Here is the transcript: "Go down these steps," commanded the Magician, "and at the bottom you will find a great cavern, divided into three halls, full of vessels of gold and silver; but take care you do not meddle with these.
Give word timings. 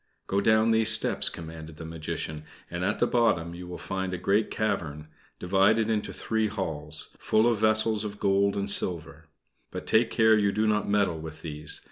"Go 0.25 0.41
down 0.41 0.71
these 0.71 0.89
steps," 0.91 1.29
commanded 1.29 1.77
the 1.77 1.85
Magician, 1.85 2.43
"and 2.71 2.83
at 2.83 2.97
the 2.97 3.05
bottom 3.05 3.53
you 3.53 3.67
will 3.67 3.77
find 3.77 4.15
a 4.15 4.17
great 4.17 4.49
cavern, 4.49 5.09
divided 5.37 5.91
into 5.91 6.11
three 6.11 6.47
halls, 6.47 7.15
full 7.19 7.45
of 7.47 7.59
vessels 7.59 8.03
of 8.03 8.19
gold 8.19 8.57
and 8.57 8.67
silver; 8.67 9.27
but 9.69 9.85
take 9.85 10.09
care 10.09 10.35
you 10.35 10.51
do 10.51 10.65
not 10.65 10.89
meddle 10.89 11.19
with 11.19 11.43
these. 11.43 11.79